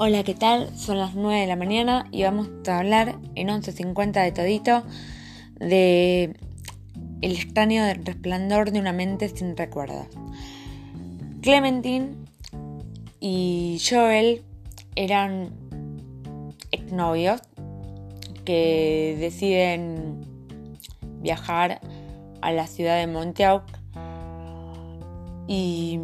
Hola, 0.00 0.22
¿qué 0.22 0.34
tal? 0.34 0.70
Son 0.78 0.96
las 0.96 1.16
9 1.16 1.40
de 1.40 1.48
la 1.48 1.56
mañana 1.56 2.06
y 2.12 2.22
vamos 2.22 2.48
a 2.68 2.78
hablar 2.78 3.18
en 3.34 3.48
11.50 3.48 4.22
de 4.22 4.30
todito 4.30 4.84
de 5.58 6.36
El 7.20 7.32
extraño 7.32 7.82
resplandor 8.04 8.70
de 8.70 8.78
una 8.78 8.92
mente 8.92 9.28
sin 9.28 9.56
recuerdos. 9.56 10.06
Clementine 11.42 12.14
y 13.18 13.82
Joel 13.90 14.44
eran 14.94 15.50
exnovios 16.70 17.40
que 18.44 19.16
deciden 19.18 20.20
viajar 21.22 21.80
a 22.40 22.52
la 22.52 22.68
ciudad 22.68 23.00
de 23.00 23.08
Montauk 23.08 23.64
y 25.48 25.98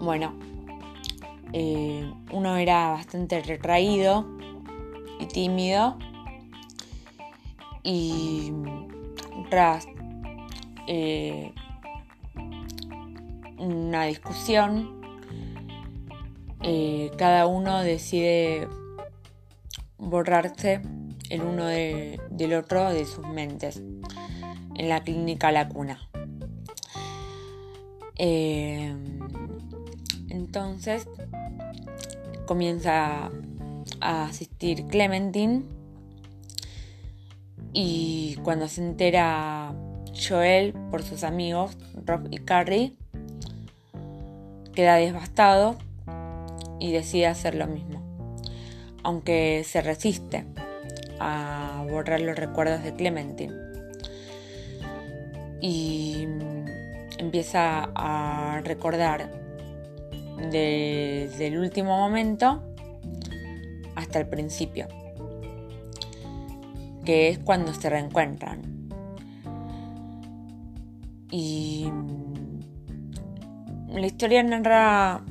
bueno, 0.00 0.34
eh, 1.56 2.12
uno 2.32 2.56
era 2.56 2.90
bastante 2.90 3.40
retraído 3.40 4.26
y 5.20 5.26
tímido 5.26 5.96
y 7.84 8.52
tras 9.50 9.86
eh, 10.88 11.52
una 13.56 14.06
discusión 14.06 15.00
eh, 16.60 17.12
cada 17.16 17.46
uno 17.46 17.82
decide 17.82 18.66
borrarse 19.96 20.82
el 21.30 21.42
uno 21.42 21.66
del 21.66 22.54
otro 22.54 22.90
de 22.90 23.04
sus 23.04 23.28
mentes 23.28 23.80
en 24.74 24.88
la 24.88 25.04
clínica 25.04 25.52
La 25.52 25.68
Cuna. 25.68 26.00
entonces 30.28 31.06
comienza 32.46 33.30
a 34.00 34.24
asistir 34.24 34.86
Clementine 34.86 35.62
y 37.72 38.36
cuando 38.42 38.68
se 38.68 38.82
entera 38.82 39.74
Joel 40.16 40.72
por 40.90 41.02
sus 41.02 41.24
amigos 41.24 41.76
Rob 42.04 42.28
y 42.30 42.38
Carrie 42.38 42.94
queda 44.74 44.96
devastado 44.96 45.76
y 46.80 46.92
decide 46.92 47.26
hacer 47.26 47.54
lo 47.54 47.66
mismo, 47.66 48.02
aunque 49.02 49.64
se 49.64 49.80
resiste 49.80 50.44
a 51.20 51.84
borrar 51.90 52.20
los 52.20 52.36
recuerdos 52.36 52.82
de 52.82 52.94
Clementine 52.94 53.54
y 55.60 56.26
empieza 57.18 57.90
a 57.94 58.60
recordar 58.62 59.43
desde 60.38 61.46
el 61.46 61.58
último 61.58 61.96
momento 61.96 62.62
hasta 63.94 64.18
el 64.18 64.26
principio, 64.26 64.88
que 67.04 67.28
es 67.28 67.38
cuando 67.38 67.72
se 67.74 67.90
reencuentran. 67.90 68.62
Y 71.30 71.88
la 73.88 74.06
historia 74.06 74.42
narra 74.42 75.22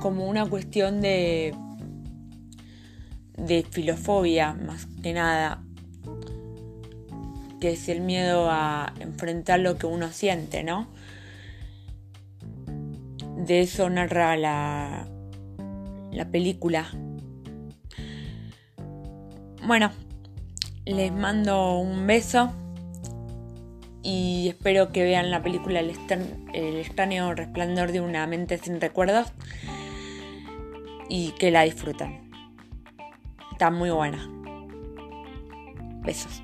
como 0.00 0.26
una 0.28 0.46
cuestión 0.46 1.00
de, 1.00 1.54
de 3.36 3.66
filofobia, 3.70 4.54
más 4.54 4.86
que 5.02 5.12
nada, 5.12 5.62
que 7.60 7.72
es 7.72 7.88
el 7.88 8.00
miedo 8.00 8.48
a 8.50 8.94
enfrentar 9.00 9.60
lo 9.60 9.76
que 9.76 9.86
uno 9.86 10.10
siente, 10.10 10.64
¿no? 10.64 10.88
De 13.46 13.60
eso 13.60 13.88
narra 13.88 14.36
la, 14.36 15.08
la 16.12 16.30
película. 16.30 16.90
Bueno, 19.66 19.90
les 20.84 21.12
mando 21.12 21.78
un 21.78 22.06
beso 22.06 22.52
y 24.02 24.48
espero 24.48 24.92
que 24.92 25.04
vean 25.04 25.30
la 25.30 25.42
película 25.42 25.80
El, 25.80 25.90
extraño 26.76 27.34
resplandor 27.34 27.92
de 27.92 28.00
una 28.00 28.26
mente 28.26 28.58
sin 28.58 28.80
recuerdos 28.80 29.32
y 31.08 31.32
que 31.32 31.50
la 31.50 31.62
disfruten. 31.62 32.30
Está 33.52 33.70
muy 33.70 33.90
buena. 33.90 34.26
Besos. 36.02 36.42